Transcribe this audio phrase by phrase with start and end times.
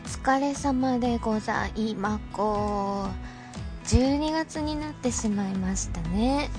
[0.00, 3.08] 疲れ様でございまこ
[3.84, 6.50] 12月になってしまいましたね。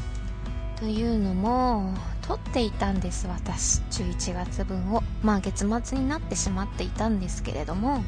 [0.78, 3.82] というのも撮っていたんです私。
[3.92, 5.04] 11月分を。
[5.24, 8.04] まあ月末になってしまっていたんですけれども。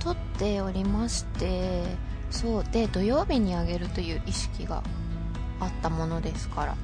[0.00, 1.84] 撮っておりまして
[2.30, 2.64] そう。
[2.64, 4.82] で土曜日にあげるという意識が
[5.60, 6.76] あったものですから。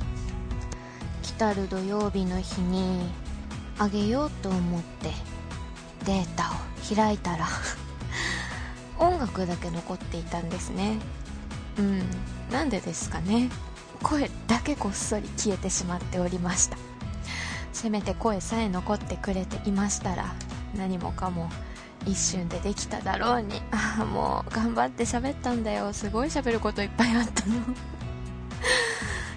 [1.22, 3.08] 来たる土曜日の日に
[3.78, 5.10] あげようと思って
[6.04, 7.46] データを開いたら
[8.98, 10.98] 音楽だけ残っていたんですね。
[11.78, 12.02] うん。
[12.50, 13.48] なんでですかね。
[14.02, 16.76] 声だけこっそり消えてしまっておりました。
[17.72, 20.32] せめて声さえ残ってくれていましたら
[20.76, 21.50] 何もかも
[22.06, 23.62] 一瞬でできただろうに。
[23.72, 25.92] ああもう頑張って喋ったんだよ。
[25.92, 27.54] すごい喋ることいっぱいあったの。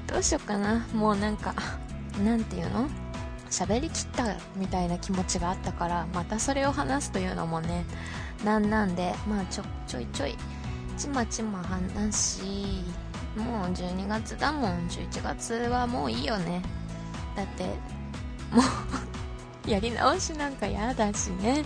[0.06, 0.86] どうしよっかな。
[0.94, 1.54] もうなんか
[2.24, 2.88] なんていうの？
[3.50, 7.86] 喋りきったみたいな気持ちがあったからまたそれを話すというのもね
[8.44, 10.36] なんなんでまあちょちょいちょい
[10.98, 12.84] ちまちま話し
[13.38, 14.88] もう12月だもん。
[14.88, 16.62] 11月はもういいよね。
[17.36, 17.66] だって
[18.52, 18.64] も
[19.66, 21.64] う やり直しなんかやだしね。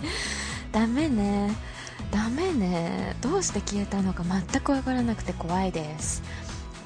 [0.70, 1.50] ダメね。
[2.10, 3.16] ダメね。
[3.22, 6.22] どうして消えたのか全くわからなくて怖いです。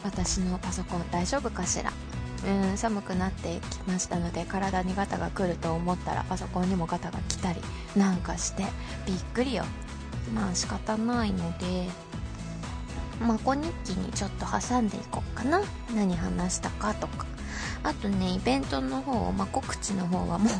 [0.04, 1.92] 私のパソコン大丈夫かしら？
[2.46, 7.60] うん寒くなってきましたので体にガタが来ると思ったらパソコンにもガタが来たり
[7.96, 8.64] なんかして
[9.06, 9.64] びっくりよ。
[10.34, 11.88] まあ仕方ないので
[13.20, 15.60] まこ日記にちょっと挟んでいこうかな。
[15.94, 17.26] 何話したかとか。
[17.82, 20.52] あとねイベントの方ま告知の方はもう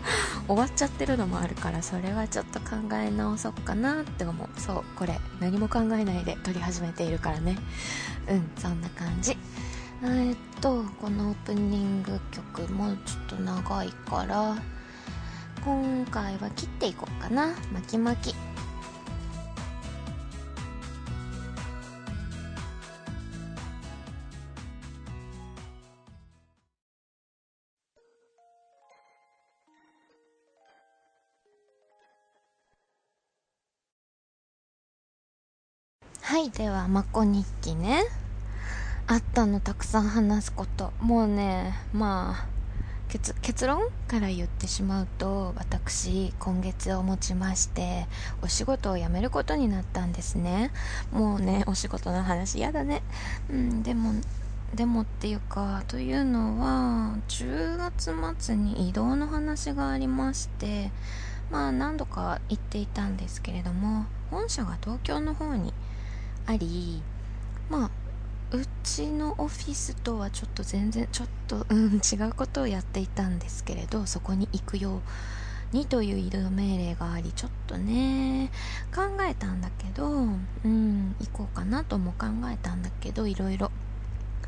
[0.48, 4.60] 終わっちゃってるのもあるからそれはちょっと考え直そうかなって思う。
[4.60, 7.56] そうこれ何も考えないで撮り始めているからね。
[8.28, 9.36] うんそんな感じ。
[10.02, 14.56] え、っとこのオープニング曲もちょっと長いから
[15.62, 17.48] 今回は切っていこうかな。
[17.70, 18.34] 巻き巻き。
[36.22, 38.04] はいではまこ日記ね。
[39.10, 40.92] あったのたくさん話すこと。
[41.00, 42.46] もうねまあ
[43.08, 48.06] 結結論から言ってしまうと私今月をもちまして
[48.40, 50.70] お仕事を辞めることになったんですね。
[51.10, 53.02] もうねお仕事の話やだね。
[53.50, 54.12] うんでも
[54.76, 60.92] でもっていうかというのは10月末に移動の話がありまして
[61.50, 65.74] まあ何度か行っていたんですけれども本社が東京の方に
[66.46, 67.02] あり
[67.68, 67.99] まあ
[68.52, 74.96] うちのオフィスとはちょっと全然ちょっと、うん、違うことをやっていたんですけれどそこに行くよ
[75.72, 78.50] うにという移動命令がありちょっとね
[78.92, 83.70] 考えたんだけどうん行こうかなとも考えたんだけどいろいろ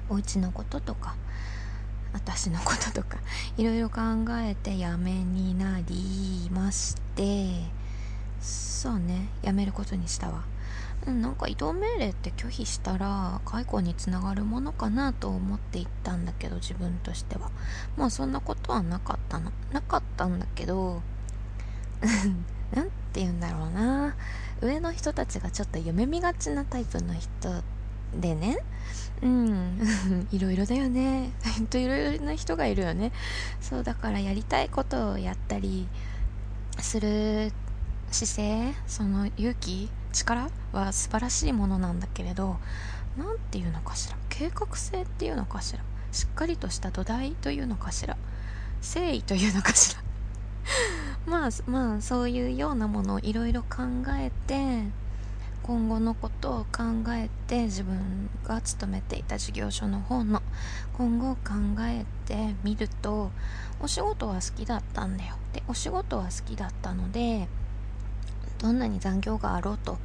[0.08, 1.14] お家のこととか
[2.12, 3.18] 私のこととか
[3.56, 4.00] いろいろ考
[4.40, 7.46] えてやめになりまして
[8.40, 10.51] そうねやめることにしたわ。
[11.06, 17.50] うん、なんか移動命令って拒否したら解雇につながるものかなと思って行ったんだけど自分としては。
[17.96, 19.50] まあそんなことはなかったの。
[19.72, 21.02] なかったんだけど
[22.72, 24.14] なんて言うんだろうな。
[24.60, 27.62] 上の人たちがちょっと夢見がちなタイプの人
[28.20, 28.58] でね。
[29.22, 29.80] うん。
[30.30, 31.32] いろいろだよね。
[31.56, 33.10] ほ んといろいろな人がいるよね。
[33.60, 35.88] そうだからやりたいことをやったり
[36.78, 37.52] する
[38.12, 42.56] 姿勢その勇気力は素晴らしいものなんだけれど
[43.16, 44.16] 何て言うのかしら？
[44.28, 45.80] 計画性っていうのかしら？
[46.12, 48.16] しっかりとした土台というのかしら？
[48.82, 50.02] 誠意というのかしら？
[51.26, 53.82] まあまあそういうようなものをいろいろ考
[54.18, 54.84] えて
[55.62, 60.42] 今後のことを考えて自分が勤めていた事業所の方の
[60.94, 61.52] 今後を考
[61.82, 63.30] えてみると
[63.80, 65.36] お仕事は好きだったんだよ。
[65.52, 67.48] でお仕事は好きだったので
[68.62, 69.98] どんなに残業があろうと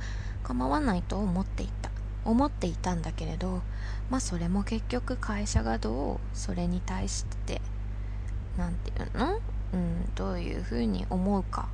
[0.44, 1.89] 構わないと思っていた。
[2.25, 3.62] 思っていたんだけれど
[4.09, 7.62] まあそれも結局会社がどうそれに対して
[8.57, 9.39] 何て言うの？
[9.74, 11.69] うんどういうふうに思うか。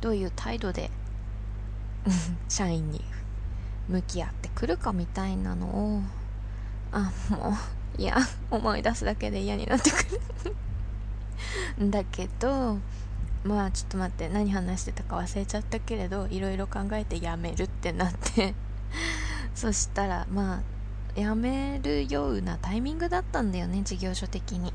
[0.00, 0.90] どういう態度で
[2.48, 3.04] 社員に
[3.88, 6.02] 向き合ってくるかみたいなのを
[6.92, 7.56] あも
[7.98, 8.16] ういや
[8.50, 9.96] 思い出すだけで嫌になってく
[11.78, 11.90] る。
[11.90, 12.78] だけど
[13.44, 18.54] まあちょっと待って何話してたか忘れちゃったけれどいろいろ考えてやめるってなって。
[19.54, 20.62] そしたらま
[21.16, 24.72] あやめるようなタイミングだったんだよね事業所的に。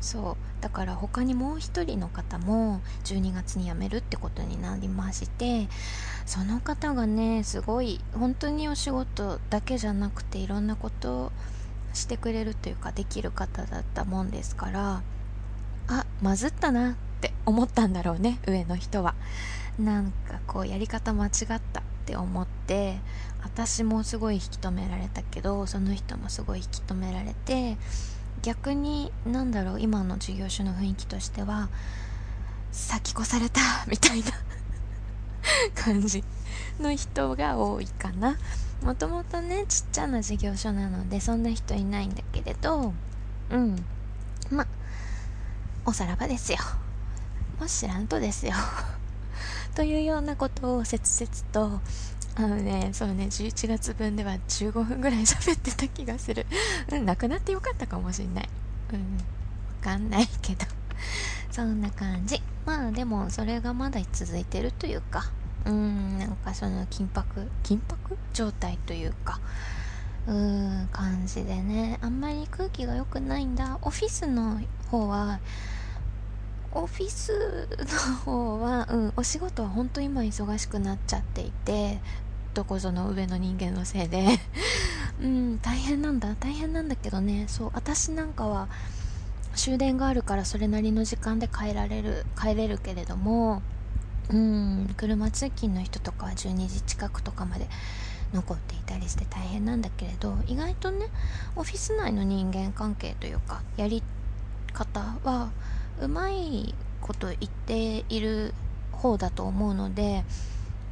[0.00, 0.48] そう。
[0.60, 5.68] だから他にもう一人の方も12月に辞めるってことになりまして
[6.26, 11.32] その方がねすごい本当にお仕事だけじゃなくていろんなことを
[11.94, 15.02] してくれるというかできる方だったもんですから
[15.88, 16.96] あまずったな。
[17.18, 19.14] って思ったんだろうね上の人は。
[19.78, 21.60] なんかこうやり方間違ったっ
[22.04, 22.98] て思って
[23.44, 27.76] 私もすごい引き止められたけどその人もすごい引き止められて
[28.42, 31.68] 逆になんだろう今の事業所の雰囲気としては
[32.72, 34.32] 先越された みたいな
[35.80, 36.24] 感じ
[36.80, 38.36] の人が多いかな。
[38.82, 42.92] もともとねちっちゃな事業所なのでそんな人いないんだけれど
[43.50, 43.84] うん。
[44.50, 44.66] ま
[45.84, 46.58] おさらばですよ。
[47.60, 48.54] もし知らんとですよ
[49.74, 51.80] というようなことを切々と
[52.38, 56.46] あのね、そうね、11月分では15分ぐらい喋ってた気がする。
[56.92, 58.48] うん、なくなってよかったかもしんない。
[58.92, 59.02] うん、わ
[59.82, 60.64] かんないけど。
[61.50, 62.40] そんな感じ。
[62.64, 65.32] まあでも、それがまだ続いてるというか、
[65.64, 69.40] うん、なんかその緊迫、緊迫状態というか、
[70.28, 73.78] うーん、感じでね、あんまり空気が良くないんだ。
[73.82, 74.60] オフィスの
[74.92, 75.40] 方は、
[76.78, 81.98] オフィスの方は、うん、お仕事は本当今忙しくなっちゃっていて、
[82.54, 84.26] どこぞの上の人間のせいで。
[85.20, 87.46] うん大変なんだ大変なんだけどね。
[87.48, 88.68] そう私なんかは
[89.56, 93.60] 終電があるからそれなりの時間で帰られる帰れるけれども
[94.30, 97.68] うん車通勤の人とかは12時近くとかまで
[98.32, 101.08] 残っていたりして大変なんだけれど意外とね
[101.56, 104.00] オフィス内の人間関係というかやり
[104.72, 105.50] 方は
[106.00, 108.54] うまいこと言っている
[108.92, 110.24] 方だと思うので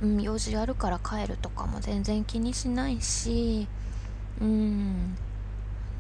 [0.03, 3.67] うん、用事あるから帰るとかも全然気にしないし、
[4.41, 5.17] うん、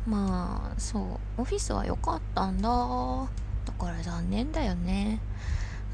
[0.06, 2.69] まあ、そう、オフィスは良かったんだ。
[3.64, 5.19] だから残念だよね。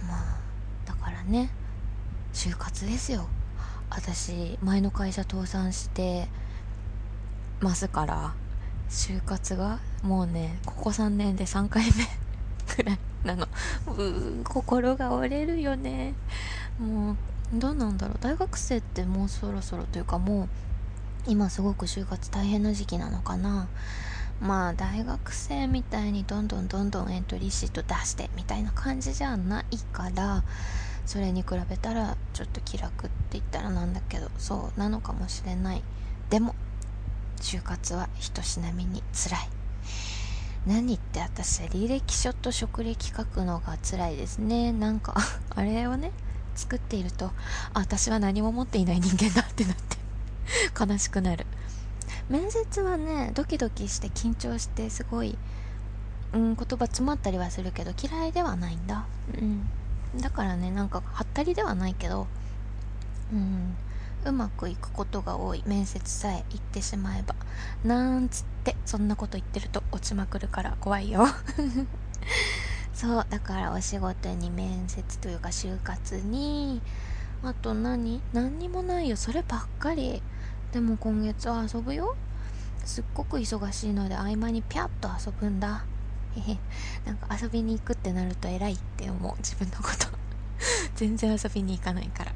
[0.08, 0.38] まあ、
[0.84, 1.50] だからね、
[2.32, 3.28] 就活ですよ。
[3.88, 6.26] 私、前の会社倒産して
[7.60, 8.34] ますから、
[8.90, 11.90] 就活がもうね、ここ3年で3回目
[12.76, 13.44] くらいなの。
[13.86, 16.14] う、心が折れるよね。
[16.78, 17.16] もう、
[17.52, 20.48] どうなんだろう大学生ってもうそろそろというかもう
[21.26, 23.68] 今すごく就活大変な時期なのかな
[24.40, 30.42] まあ大学生みたいにどんどんどんどんエントリーシート出してみたいな感じじゃないから
[31.04, 35.82] それに比べたらちょっと気楽って言ったらなんだけどそうなのかもしれない
[36.30, 36.54] でも
[37.38, 39.61] 就活は人しなみに辛い
[40.66, 44.72] 何って私履歴書と職歴書くのが辛いですね。
[44.72, 45.14] なんか
[45.50, 46.12] あれをね
[46.54, 47.32] 作っていると
[47.74, 49.96] 私は何も持っていない人間だってなって
[50.78, 51.46] 悲しくなる。
[52.28, 55.36] 面接はねドキドキして緊張してすごい、
[56.32, 59.06] うん、言葉詰まったりはするけど嫌いではないんだ。
[59.34, 59.68] うん。
[60.20, 62.28] だからねなんかはったりではないけど
[63.32, 63.74] うん。
[64.24, 65.62] うまくいくことが多い。
[65.66, 67.34] 面接さえ行ってしまえば。
[67.84, 71.26] なんつってそんなこと言ってると落ちまくるから怖いよ。
[72.94, 76.80] そうだからお仕事に面接というか就活に
[77.42, 78.22] あと何？
[78.32, 79.16] 何にもないよ。
[79.16, 80.22] そればっかり。
[80.70, 82.16] でも今月は遊ぶよ。
[82.84, 85.84] すっごく忙しいので合間にピャッと遊ぶんだ。
[86.36, 86.58] へへ。
[87.04, 89.36] なんか遊びに行くってなると偉いって思う。
[89.38, 90.06] 自分のこと。
[90.94, 92.32] 全然遊びに行かないから。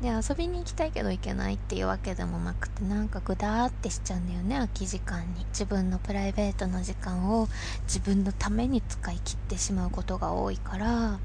[0.00, 5.44] で遊びに行きたいけど行けないっていうわけでもなくてなんかグダーってしちゃうんだよね空き時間に。
[5.46, 7.48] 自分のプライベートの時間を
[7.82, 11.18] 自分のために使い切ってしまうことが多いから。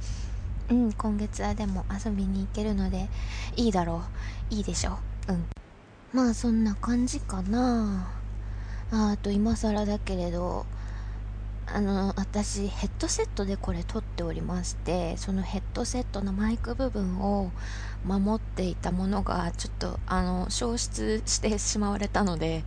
[0.70, 3.10] うん今月はでも遊びに行けるので
[3.56, 4.04] いいだろ
[4.52, 4.54] う。
[4.56, 5.34] いいでしょう。
[5.34, 5.46] ん。
[6.12, 8.12] まあそんな感じかな。
[8.92, 10.66] あと今更だけれど
[11.66, 17.52] あの私ヘッドセットでこれ撮っておりましてそのヘッドセットのマイク部分を
[18.06, 22.64] 守っていたものがちょっとあの消失してしまわれたので、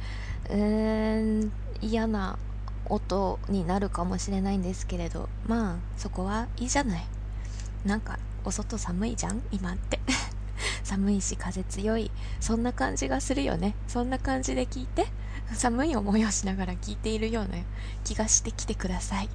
[0.49, 2.39] えーん、嫌な
[2.87, 7.07] 音になるかもしれないんですけれどまあそこはいいじゃない。
[7.85, 9.43] なんかお外寒いじゃん？
[9.53, 10.01] 今って。
[10.83, 12.11] 寒いし風強い。
[12.41, 13.75] そんな感じがするよね。
[13.89, 15.07] そんな感じで聞いて
[15.55, 17.57] 寒い思いをしながら聞いているような
[18.05, 19.29] 気がしてきてください。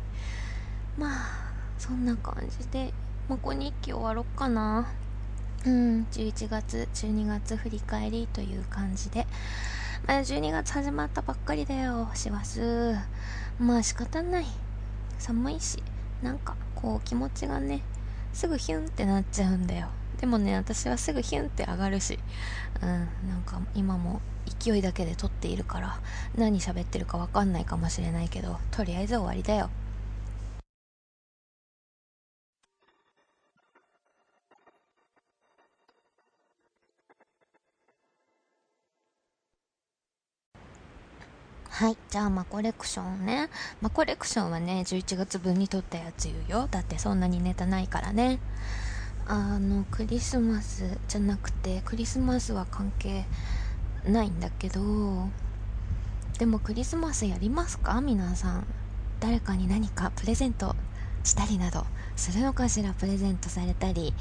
[0.97, 2.93] まあそんな感じで
[3.27, 4.87] もこ日記終わろっかな。
[5.65, 9.27] うん11月12月振り返りという感じで。
[10.07, 12.09] まだ12月始まったばっかりだよ。
[12.15, 12.59] 師走。
[13.59, 14.45] まあ仕方ない。
[15.19, 15.83] 寒いし
[16.23, 17.83] なんかこう気持ちがね
[18.33, 19.89] すぐヒュンってなっちゃうんだよ。
[20.19, 22.19] でもね私はすぐヒュンって上がるし。
[22.81, 22.89] うん
[23.29, 24.21] なんか今も
[24.59, 25.99] 勢いだけで撮っているから
[26.35, 29.69] 何喋ってるか分かんないかもしれないけどとりあえず終わりだよ
[41.69, 41.97] はい。
[42.09, 43.49] じゃあ、まあ、コレクションね。
[43.81, 46.67] まあ、コレクションはね、11月分に撮ったやつ言うよ。
[46.69, 48.39] だってそんなにネタないからね。
[49.27, 53.25] あの、クリスマスじゃなくて、クリスマスは関係
[54.05, 55.27] ないんだけど
[56.39, 58.01] でもクリスマスやりますか？
[58.01, 58.65] 皆さん。
[59.19, 60.75] 誰かに何かプレゼント
[61.23, 62.93] したりなどするのかしら？
[62.93, 64.13] プレゼントされたり。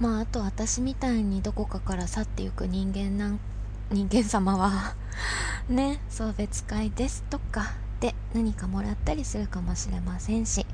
[0.00, 3.40] まああと私みたいにどこかから去っていく人間なん
[3.92, 4.94] 人間様は。
[5.70, 6.00] ね。
[6.10, 10.66] 送別会ですとかで何かもらったりするかもしれませんし。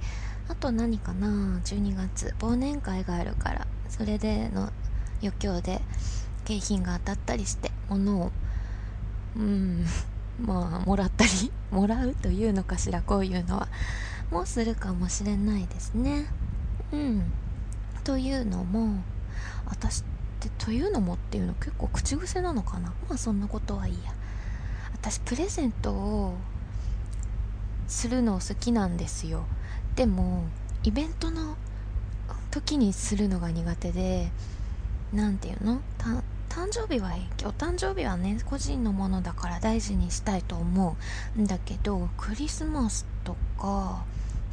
[0.49, 2.35] あと何かな？12月。
[2.39, 3.67] 忘年会があるから。
[3.91, 4.73] それでの
[5.23, 5.83] 余興で
[6.45, 8.33] 景品が当たったりして物を
[9.37, 9.85] うん
[10.41, 11.31] まあもらったり
[11.71, 13.69] もらうというのかしらこういうのは。
[14.31, 16.27] もうするかもしれないですね。
[16.93, 17.23] うん。
[18.03, 19.03] というのも
[19.67, 20.05] 私っ
[20.41, 22.93] てというのもっていうの結構口癖なのかな。
[23.09, 24.13] まあそんなことはいいや。
[24.95, 26.37] 私プレゼントを
[27.87, 29.45] するの好きなんですよ。
[29.95, 30.45] でも
[30.83, 31.57] イベントの
[32.51, 34.33] 時にするのが苦手で
[35.13, 35.81] 何て言うの？
[36.55, 40.97] 誕生日はいいお誕生日はね個人のものだから大事にしたいと思
[41.37, 44.05] うんだけどクリスマスとか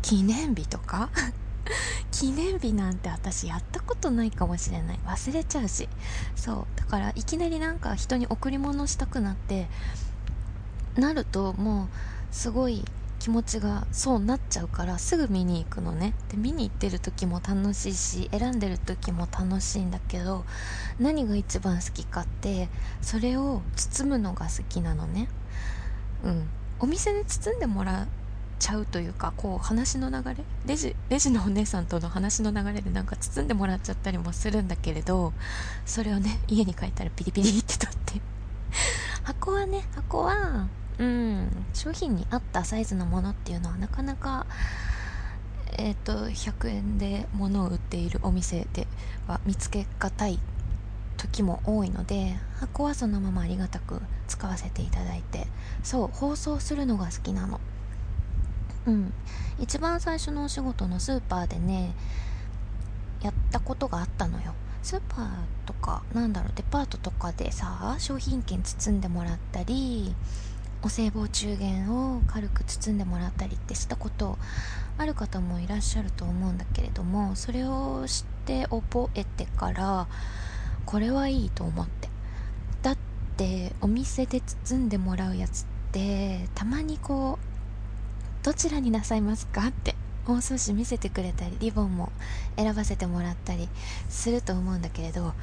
[0.01, 1.10] 記念日とか？
[2.12, 5.00] 記念日なんて私やったことないかもしれない。
[5.05, 5.88] 忘れちゃうし。
[6.36, 6.65] そう。
[6.75, 9.67] だからいきなりなんか人に贈り物したくなって
[10.96, 11.88] なるともう
[12.31, 12.84] すごい
[13.22, 16.16] 気持ちがそうなっちゃうからすぐ見に行くのね。
[16.30, 20.44] で見に行ってる時も楽しいし選んでる時も楽しいんだけど
[21.00, 22.68] 何が一番好きかって
[23.00, 25.28] それを包むのが好きなのね。
[26.24, 26.50] うん。
[26.80, 28.08] お店で包んでもらっ
[28.58, 35.34] ちゃうというかこう話の流れレジレジのお姉さんとの話の流れでなんか包んでもらっちゃったりもするんだけれど
[35.86, 38.22] それをね家に帰ったらピリピリって取って。
[39.22, 40.68] 箱はね箱は
[41.01, 41.65] うん。
[41.74, 44.46] 商品に合ったサイズのものっていうのはなかなか
[45.77, 48.88] えっ、ー、と100円で物を売っているお店で
[49.27, 50.39] は見つけがたい
[51.17, 55.48] 時も多いので箱はそのままありがたく使わせていただいて。
[55.84, 57.60] そう包装するのが好きなの。
[58.86, 59.13] うん。
[59.60, 61.93] 一番最初のお仕事のスーパーでね
[63.22, 64.53] やったことがあったのよ。
[64.84, 65.27] スーパー
[65.65, 70.15] とかなんだろうデパートとかでさ商品券包んでもらったり
[70.84, 74.38] お歳暮中元を軽く包んでもらったりってしたこと
[74.98, 80.08] ある方もいらっしゃると思うんだけれどもそれを知って覚えてから
[80.86, 82.10] これはいいと思って。
[82.82, 82.98] だっ
[83.38, 92.12] てお店で包んでもらうやつってたまにこうどちらになさいますかって包装紙見せてくれたりリボンも
[92.56, 93.68] 選ばせてもらったり
[94.10, 95.34] すると思うんだけれど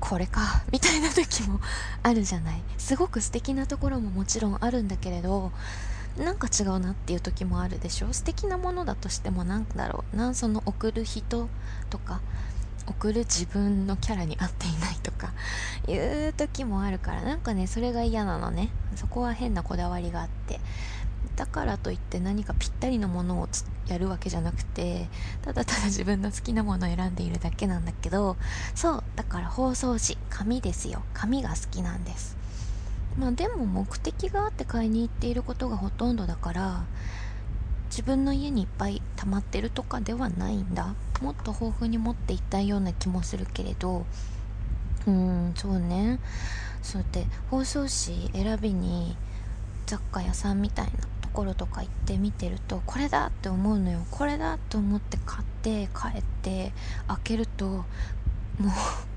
[0.00, 1.60] これかみたいな時も
[2.02, 2.62] あるじゃない。
[2.76, 5.52] すごく素敵なところももちろんあるんだけれど
[6.18, 8.12] なんか違うなっていう時もあるでしょ。
[8.12, 10.34] 素敵なものだとしてもなんだろうな。
[10.34, 11.48] その送る人
[11.88, 12.20] とか
[12.88, 15.32] 送る自分のキャラに合っていないとか
[15.86, 18.70] いう時もあるからなんかねそれが嫌なのね。
[18.96, 20.58] そこは変なこだわりがあって。
[21.36, 23.48] だからといって何かぴったりのものを
[23.86, 25.08] やるわけじゃなくて
[25.42, 28.36] ただただ自分の好きなものを選んでいるだけなんだけど
[28.74, 31.02] そうだから包装紙紙ですよ。
[31.14, 32.36] 紙が好きなんです。
[33.18, 36.84] まあでも目的があって買いに行っていることがほとんどだから
[37.90, 40.94] 自分の家にいっぱい溜まってるとかではないんだ。
[41.20, 44.04] もっと豊富に持っていったいような気もするけれど
[45.06, 46.18] うーんそうね。
[46.82, 49.16] そうやって包装紙選びに
[49.86, 50.92] 雑貨屋さんみたいな
[51.32, 54.04] ころとか行って見てるとこれだって思うのよ。
[54.10, 56.72] これだと思って買って帰って
[57.08, 57.84] 開けるともう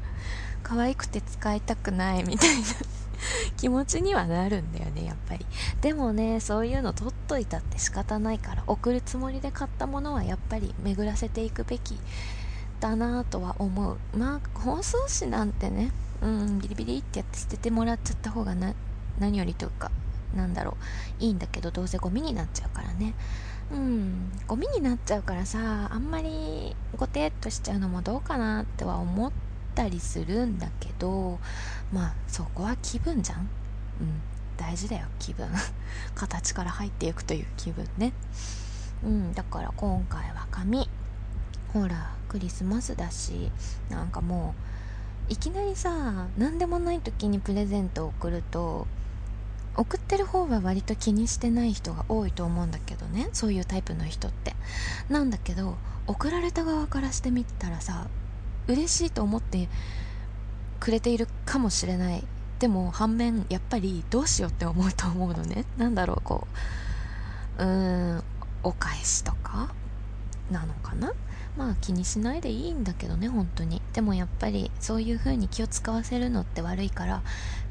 [0.64, 2.64] 可愛くて使いたくないみたいな。
[3.58, 5.46] 気持ちにはなるんだよねやっぱり。
[5.82, 12.00] でもねそういうの取っといたって仕方ないから送るつもりで買ったものはやっぱり巡らせていくべき
[12.80, 13.98] だなとは思う。
[14.18, 15.92] まあ包装紙なんてね
[16.22, 18.74] うんビリビリってやって捨ててもらっちゃった方がな
[19.20, 19.92] 何よりというか
[20.36, 20.78] なんだろ
[21.20, 21.24] う。
[21.24, 23.14] いいんだけどどうせゴミになっちゃうからね。
[23.72, 29.32] うんゴミになっちゃうからさあんまりごてっとしちゃうのもどうかなっては思っ
[29.74, 31.40] たりするんだけど
[31.92, 33.40] まあそこは気分じゃん。
[33.40, 33.48] うん
[34.58, 35.50] 大事だよ気分。
[36.16, 38.14] 形から入っていくという気分ね。
[39.04, 40.90] うんだから今回は紙。
[41.74, 43.52] ほらクリスマスだし
[43.90, 44.56] なんかも
[45.30, 48.88] ういきなりさ何でもない時にプレゼントを送ると
[49.78, 53.30] 送ってる方は割と気にしてない人が多いと思うんだけどね。
[53.34, 54.56] そういうタイプの人って。
[55.10, 55.76] なんだけど
[56.08, 58.08] 送られた側からしてみたらさ
[58.68, 59.70] 嬉しいと思って
[60.80, 62.24] くれているかもしれない。
[62.60, 65.66] でも反面やっぱりどうしようって思うと思うのね。
[65.78, 66.48] なんだろうこ
[67.60, 68.24] ううーん
[68.64, 69.74] お返しとか
[70.50, 71.12] なのかな？
[71.58, 73.82] まあ気にしないでいいんだけどね本当に。
[73.94, 77.22] でもやっぱりそういう風に気を使わせるのって悪いから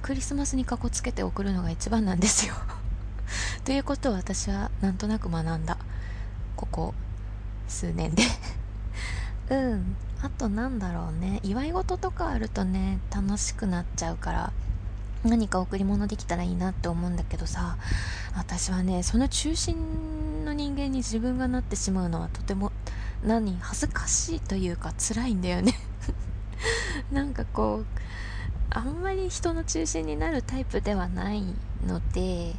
[0.03, 2.55] クリスマスにかこつけて送るのが一番なんですよ。
[3.65, 5.77] ということを私はなんとなく学んだ。
[6.57, 6.95] ここ
[7.69, 8.23] 数年で。
[9.51, 9.97] うん。
[10.23, 11.41] あとなんだろうね。
[11.43, 14.53] 祝い事とかあるとね楽しくなっちゃうから
[15.25, 17.77] 何か贈り物できたらいいなって思うんだけどさ
[18.37, 22.73] 私はねその中心の人間に自分がなってしまうのはとても
[23.25, 25.75] 何恥ずかしいというか辛いんだよね。
[27.11, 27.87] なんかこう
[28.71, 31.43] あんまり人の中心になるタイプではない
[31.87, 32.55] ので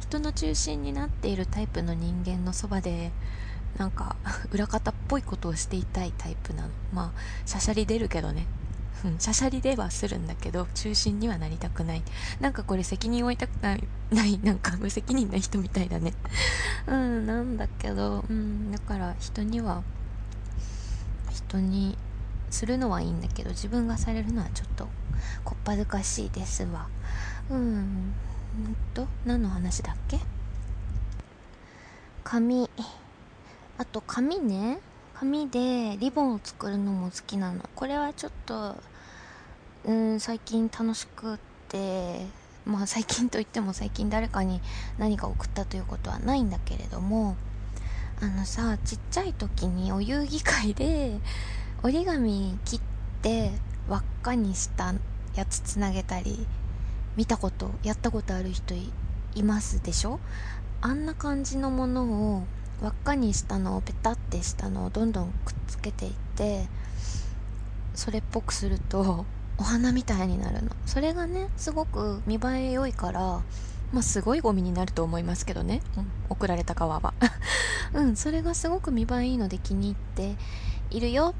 [0.00, 3.10] 人の中心になっているタイプの人間のそばで
[3.76, 4.16] なんか
[4.52, 6.70] 裏方っぽいことをしていたいタイプなの。
[6.92, 8.46] まあしゃしゃり出るけどね。
[9.04, 12.02] うん、しゃしゃりではするんだけど中心にはなりたくない。
[12.40, 16.14] なんかこれ責任を負いたくないない なんか無責任な人みたいだね。
[16.86, 19.82] うんなんだけどうんだから人には
[21.36, 21.96] 人に
[22.50, 24.88] するのはいいんだけど自分がされるのはちょっと
[25.44, 26.88] こっぱずかしいですわ。
[27.50, 28.14] うんん
[28.94, 30.18] と何の話だっけ？
[32.24, 32.70] 紙。
[33.78, 34.78] あと紙ね。
[35.14, 37.62] 紙でリボンを作るのも好きなの。
[37.74, 38.76] これはちょっと
[39.84, 41.38] うん最近楽しくっ
[41.68, 42.26] て
[42.64, 44.60] まあ最近といっても最近誰かに
[44.98, 47.36] 何か送ったということはないんだけれども
[48.20, 51.18] あのさちっちゃい時にお遊戯会で
[51.82, 52.80] 折り紙切っ
[53.20, 53.50] て
[53.88, 54.94] 輪っかにした
[55.34, 56.46] やつつなげたり
[57.14, 58.74] 見たことやったことある人
[59.34, 60.18] いますでしょ？
[60.80, 62.44] あんな感じのものを
[62.82, 66.66] 輪っかにしたのをペタってしたのをどんどんくっつけていって
[67.94, 69.26] それっぽくすると
[69.58, 70.70] お花みたいになるの。
[70.86, 73.42] それがねすごく見栄え良いから
[73.92, 77.14] まあすごいゴミになると思いますけどね、うん、送られた側は。
[77.94, 80.36] うんそれがすごく見栄えいいので気に入って
[80.90, 81.34] いるよ。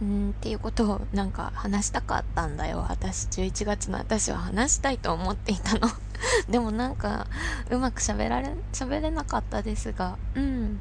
[0.00, 2.84] うんっていうことをなんか話したかったんだよ。
[2.88, 5.88] 私11月の私は話したいと思っていたの。
[6.48, 7.26] でもなんか
[7.70, 10.18] うまく喋られ喋れなかったですが。
[10.34, 10.80] うん。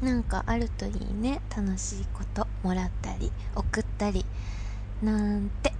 [0.00, 1.40] なんかあるといいね。
[1.54, 4.24] 楽しいこともらったり送ったり
[5.02, 5.72] なんて。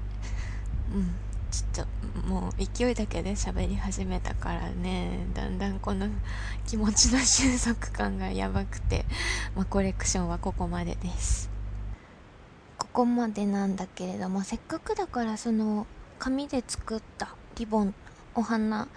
[0.95, 1.87] うんちょっ
[2.23, 6.09] ともう勢いだけで喋り始めたからねだんだんこの
[6.67, 9.05] 気持ちの収束感がやばくて、
[9.55, 11.51] まあ、コレクションはここまでです
[12.79, 15.87] ここまでなんだけれどもせっかくだからその
[16.19, 17.95] 紙で作ったリボン
[18.35, 18.89] お花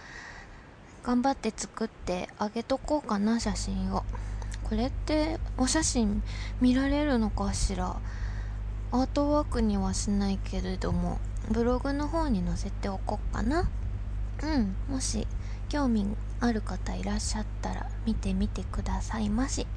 [1.03, 4.05] 頑張って作ってあげとこうかな写真を
[4.63, 6.23] これってお写真
[6.61, 7.97] 見られるのかしら
[8.91, 11.19] アートワークにはしないけれども
[11.51, 13.69] ブログの方に載せておこうかな。
[14.43, 15.27] うんもし
[15.69, 16.05] 興味
[16.39, 19.67] ある方いらっしゃったら見てみてくださいまし。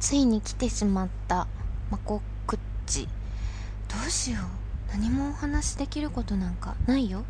[0.00, 1.46] ついに来てしまった
[1.90, 3.08] マコクッチ
[3.88, 4.92] どうしよう。
[4.92, 7.24] 何もお話しできることなんかないよ。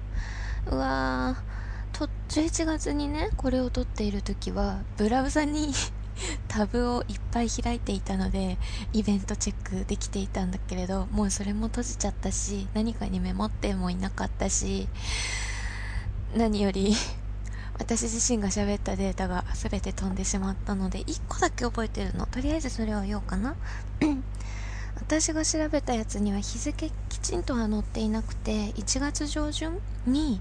[0.70, 1.54] うわー。
[1.94, 5.72] と11月にねこれを撮っている時はブラウザに
[6.48, 8.58] タブをいっぱい開いていたので
[8.92, 14.88] イベントチェックできていたんだけれどもうそれも閉じちゃったし何かにメモってもいなかったし
[16.36, 16.94] 何より
[17.78, 22.26] 私自身が喋ったデータが全て飛んでしまったので1個だけ覚えてるの。
[22.26, 23.56] とりあえずそれを言おうかな。
[24.96, 30.40] 私が調べたやつには日付きちんとは載っていなくて1月上旬に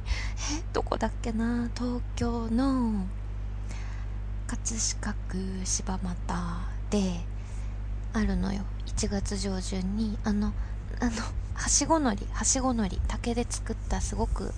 [0.57, 3.05] えどこだっけな東京の
[4.47, 7.19] 葛飾区柴又で
[8.13, 8.61] あるのよ。
[8.85, 10.53] 1月上旬にあの
[10.99, 11.11] あの
[11.55, 14.53] はしご乗りはしご乗り竹で作ったすごく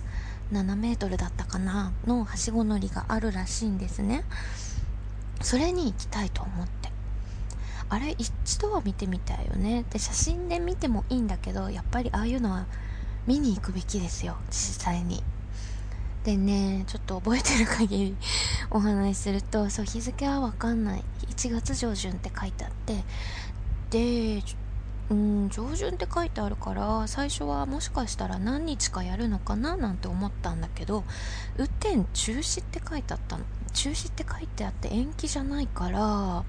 [0.52, 4.24] 7メートルだったかなのはしご乗りがあるらしいんですね。
[5.40, 6.85] それに行きたいと思って。
[7.88, 9.84] あれ一度は見てみたいよね。
[9.90, 12.66] で写真で見てもいいんだけどやっぱりああいうのは
[13.26, 14.36] 見に行くべきですよ。
[14.50, 15.22] 実際に。
[16.24, 18.16] でねちょっと覚えてる限り
[18.70, 21.04] お話しするとそう日付は分かんない。
[21.28, 23.04] 1月上旬って書いてあって。
[23.90, 24.42] で
[25.08, 29.76] うん上旬って書いてあるから最初はもしかしたら何日かやるのかな？
[29.76, 31.04] なんて思ったんだけど
[31.56, 33.44] 雨天中止って書いてあったの。
[33.72, 36.44] 中止って書いてあって延期じゃないから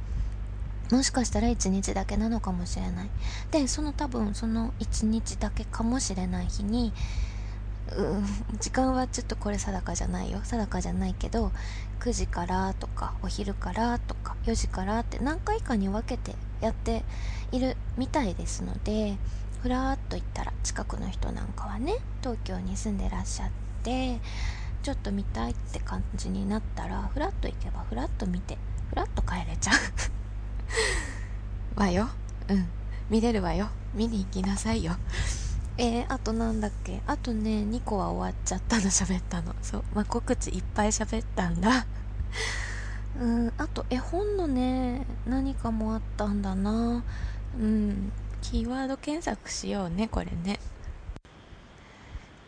[0.91, 3.09] もしかしたら1日だけなのかもしれない。
[3.51, 6.93] でその多分その1日だけかもしれない日に
[7.95, 8.25] うん
[8.59, 10.39] 時間はちょっとこれ定かじゃないよ。
[10.43, 11.51] 定かじゃないけど
[11.99, 17.03] 9時からとかお昼からとか4時からって何回かに分けてやって
[17.51, 19.17] いるみたいですので
[19.61, 23.49] ふらーっと行ったら近くの人なんかはね東京に住んでらっしゃっ
[23.83, 24.19] て
[24.83, 28.57] ちょっと見たいって感じになったらふらっと行けばふらっと見て
[28.89, 29.75] ふらっと帰れちゃう。
[31.75, 32.09] わよ。
[32.49, 32.67] うん。
[33.09, 33.69] 見れるわよ。
[33.93, 34.97] 見に行きなさいよ。
[35.77, 37.01] えー、あとなんだっけ？
[37.07, 38.83] あとね2個は終わっちゃったの。
[38.83, 39.55] 喋ったの。
[39.61, 39.83] そう。
[39.93, 41.85] まあ、告知いっぱい喋ったんだ。
[43.19, 43.53] うん。
[43.57, 47.03] あと絵本のね何かもあったんだな。
[47.59, 48.11] うん。
[48.41, 50.59] キーワード検索しようねこれね。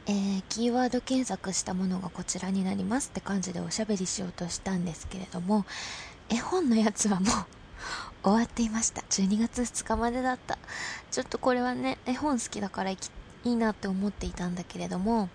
[0.05, 5.65] えー、キーワード検索したものがこちらになりますって感じでおしゃべりしようとしたんですけれども
[6.29, 7.45] 絵本のやつはもう
[8.23, 9.01] 終わっていました。
[9.01, 10.57] 12月2日までだった。
[11.11, 12.97] ちょっとこれはね絵本好きだからい
[13.45, 15.29] いなって思っていたんだけれども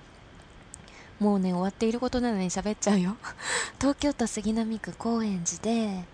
[1.19, 3.17] もうね終わっていることなのに喋っちゃうよ。
[3.81, 6.05] 東京都杉並区高円寺で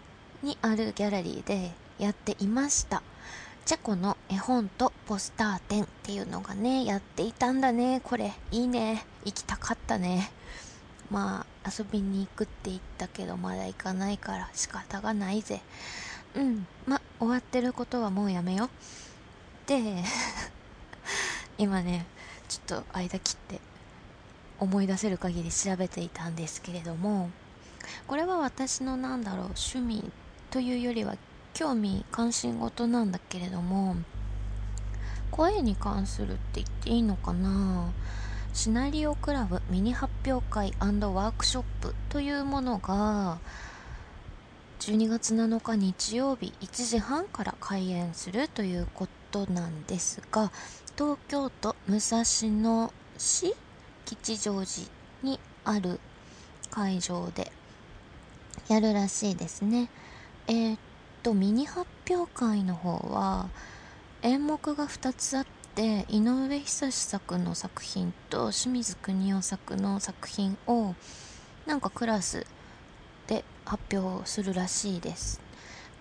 [0.43, 3.03] にあるギャラリーでやっていました。
[3.65, 8.01] チェコの絵本とポスター展っていうのがねやっていたんだね。
[8.05, 9.05] これいいね。
[9.25, 10.33] 行きたかったね。
[11.11, 15.61] まあ遊びに行くって言ったけどまだ行かないから仕方がないぜ。
[16.37, 18.71] うんま終わってることはもうやめよ
[19.67, 20.03] で
[21.59, 22.07] 今ね
[22.49, 23.61] ちょっと間切って
[24.59, 27.31] 思い出せる限り調べていたんですけれども
[28.07, 30.11] これは私のなんだろう趣味
[30.51, 31.17] というよりは
[31.55, 33.97] 興味関心事なんだけれども
[35.31, 37.91] 声に関するって言っていいのかな？
[38.53, 43.39] シナリオクラブミニ発表会ワークショップというものが
[44.81, 50.51] 12月7日日曜日1時半から開演するということなんですが
[50.97, 53.55] 東京都武蔵野市
[54.07, 54.89] 吉祥寺
[55.23, 56.01] にある
[56.71, 57.53] 会場で
[58.69, 59.91] やるらしいですね。
[60.49, 60.79] えー、っ
[61.23, 63.51] とミニ発表会の方は
[64.23, 70.95] 演目が2つあって井上久志作の作品と清水邦夫作の作品を
[71.67, 72.47] なんかクラス
[73.71, 75.41] 発表するらしいです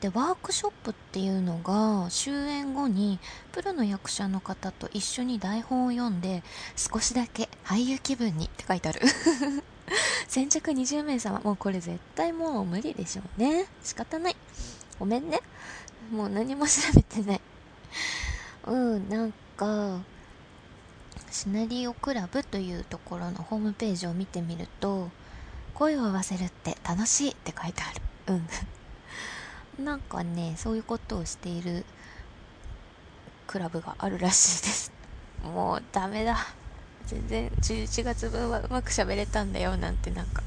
[0.01, 3.19] でワークショップっていうのが終演後に
[3.51, 6.43] プロの役者の方と一緒に台本を読んで
[6.75, 9.01] 少しだけ俳優気分にって書いてある
[10.27, 14.35] 先着20名様もうこれ絶対もう無理でしょうね仕方ない
[14.99, 15.39] ごめんね。
[16.11, 17.41] もう何も調べてない。
[18.67, 20.01] うん、なんか、
[21.31, 25.09] シナリオクラブというところのホームページを見てみると、
[25.79, 28.35] 声を合わせるって楽しいって書いてある。
[29.77, 29.83] うん。
[29.85, 31.85] なんかね、そういうことをしている
[33.47, 34.91] クラブがあるらしいです。
[35.41, 36.37] もうダメだ。
[37.07, 40.43] 全然11月分はうまく喋れたんだよなんてなんか、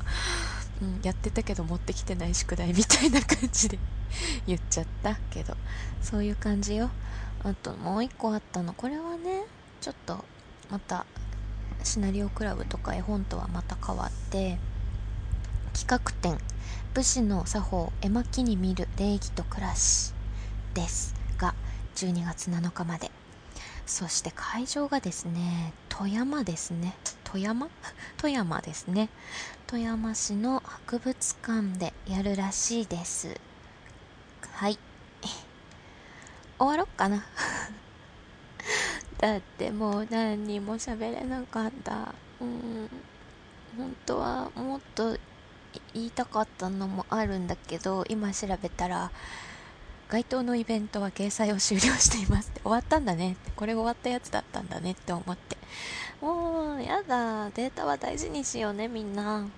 [0.80, 3.78] うん、やってたけど持ってきてない宿題みたいな感じで
[4.46, 5.56] 言っちゃったけど
[6.00, 6.90] そういう感じよ
[7.42, 9.42] あともう一個あったのこれはね
[9.80, 10.24] ちょっと
[10.70, 11.04] また
[11.82, 14.58] シナリオクラブとか絵本とはまた変わって
[15.72, 16.38] 企画展。
[16.94, 20.12] 武士の作法絵巻に見る礼儀と暮らし
[20.74, 21.14] です。
[21.38, 21.54] が
[21.96, 23.10] 12月7日まで。
[23.86, 26.94] そして会場がですね富山ですね。
[27.24, 27.68] 富山？
[28.18, 29.08] 富山ですね。
[29.66, 33.40] 富山市の博物館でやるらしいです。
[34.52, 34.78] はい。
[36.58, 37.24] 終わろっかな。
[39.18, 42.14] だってもう何にも喋れなかった。
[42.40, 42.90] うん。
[43.76, 45.16] 本当はもっと
[45.94, 49.10] 言いたかったのもあるんだけど今調べたら
[50.12, 52.60] 該当のイベントは掲載を終了していますって。
[52.60, 53.32] 終わったんだね。
[53.32, 55.56] ってこれ終わったやつだったんだねって思って。
[56.20, 59.48] もうやだデータは大事にしようねみんな。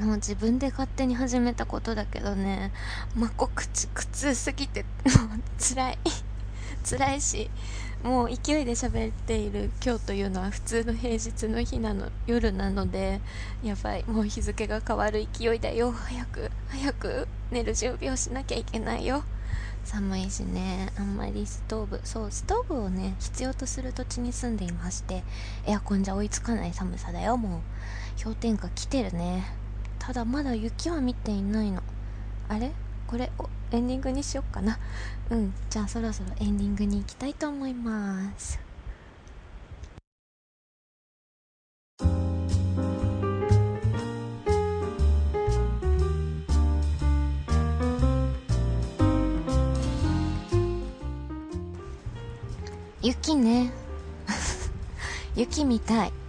[0.00, 2.72] もう自分で勝手に始めたことだけどね、
[3.14, 5.98] まあ、告知苦痛すぎて、 もう辛い。
[6.84, 7.48] 辛いし、
[8.04, 13.22] もう勢いで喋っている今日というのは普通の平日の日なの、夜なので、
[13.62, 15.90] やばい、もう日付が変わる勢いだよ。
[15.90, 19.24] 早く、早く寝る準備をしなきゃいけないよ。
[19.84, 25.24] 寒いしね、あんまりストーブ、そう、ストーブをね、必要とする土地に住んでいまして、
[25.66, 27.62] エアコンじゃ追いつかない寒さだよ、も
[28.20, 28.22] う。
[28.22, 29.46] 氷点下来てるね。
[29.98, 31.82] ただまだ雪は見ていないの
[32.50, 32.70] あれ？
[33.06, 33.30] これ
[33.72, 34.78] エンディングにしよっかな。
[35.30, 35.54] うん。
[35.70, 38.58] じゃあそろそろエンディングに行きたいと思います。
[53.02, 53.70] 雪ね。
[55.36, 56.23] 雪見たい。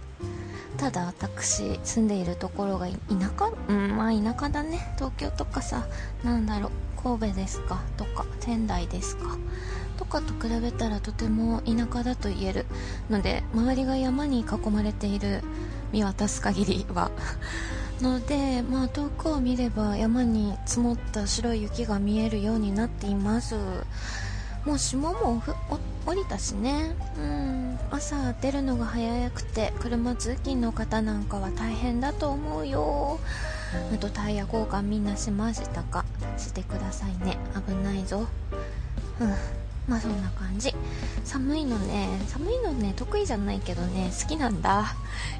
[0.76, 2.94] ただ私住んでいるところが田
[3.38, 4.92] 舎うんまあ田舎だね。
[4.96, 5.86] 東京とかさ
[6.22, 9.36] なんだろう神戸ですかとか仙台ですか
[9.96, 12.66] とかと比べたらとても田舎だと言える。
[13.10, 15.42] ので周りが山に囲まれている
[15.92, 17.10] 見渡す限りは。
[18.00, 23.54] ので、まあ、遠くを見れば山に積もった白い雪が見えるようになっています。
[24.66, 25.42] もう霜も
[26.06, 26.94] 降りたしね。
[27.18, 27.78] うん。
[27.90, 33.18] 朝出るのが早くて車通勤の方なんかは大変だと思うよ。
[33.92, 36.04] あとタイヤ交換みんなしましたか？
[36.38, 37.36] してくださいね。
[37.66, 38.26] 危ないぞ。
[39.20, 39.34] うん。
[39.88, 40.74] まあそんな感じ。
[41.24, 42.08] 寒いのね。
[42.28, 44.10] 寒いのね得意じゃないけどね。
[44.20, 44.94] 好きなんだ。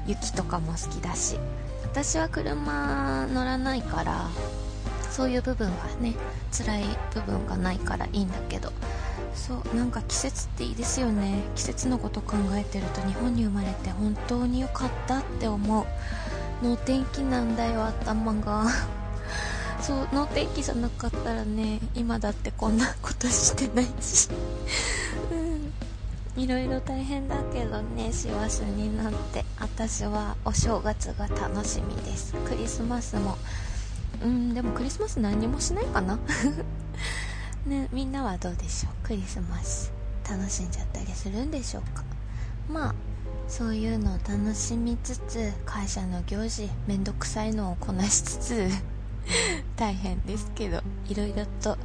[0.05, 1.37] 雪とかも好きだし。
[1.83, 4.27] 私は車乗らないから
[5.09, 6.13] そういう部分はね
[6.51, 8.71] 辛い部分がないからいいんだけど。
[9.37, 11.43] そうなんか季節っていいですよね。
[11.55, 15.85] 季節のこと考えてると日本に生まれて本当に良かったって思う。
[16.63, 18.65] 能天気なんだよ頭が。
[19.79, 24.27] そう能天気じゃなかったらね今だってこんなことしてないし。
[25.31, 25.35] う
[26.39, 26.43] ん。
[26.43, 32.33] いろいろ大変だけどね師走になって私はお正月が楽しみです。
[32.33, 33.37] クリスマスも。
[34.23, 36.17] うんでもクリスマス何もしないかな。
[37.67, 39.07] ねみんなはどうでしょう？
[39.07, 39.91] クリスマス
[40.29, 42.03] 楽しんじゃったりするんでしょうか？
[42.69, 42.95] まあ
[43.47, 48.69] そういうのを楽しみつつ会社の行事めんどくさいのをこなしつつ
[49.77, 51.77] 大変ですけどいろいろと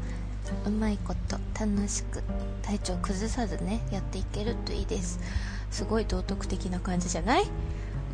[0.67, 2.23] うまいこと楽しく
[2.63, 5.21] 体調崩さずねやっていけるといいです。
[5.71, 7.45] すごい道徳的な感じじゃない？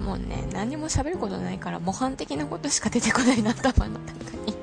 [0.00, 4.12] もうね何も喋ることないから模範的なことしか出てこないな頭の中
[4.46, 4.57] に。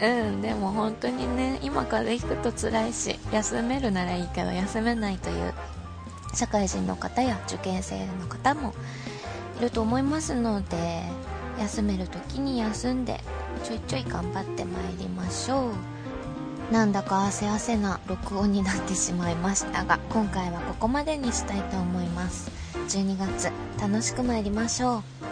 [0.00, 5.52] うんでも本当にね今から行くと辛いし休めるならいいけど休めないという
[6.34, 8.74] 社会人の方や受験生の方も
[9.58, 11.02] いると思いますので
[11.58, 13.20] 休める時に休んで
[13.64, 16.72] ちょいちょい頑張ってまいりましょう。
[16.72, 22.50] なんだか汗汗な録音になってしまいましたが今回はここまでにしたいと思います。
[22.88, 25.27] 12月楽しく参りましょう。